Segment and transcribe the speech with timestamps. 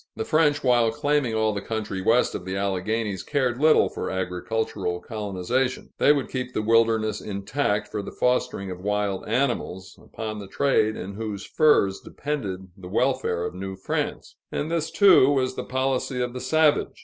[0.15, 4.99] The French, while claiming all the country west of the Alleghanies, cared little for agricultural
[4.99, 10.47] colonization; they would keep the wilderness intact, for the fostering of wild animals, upon the
[10.47, 15.63] trade in whose furs depended the welfare of New France and this, too, was the
[15.63, 16.97] policy of the savage.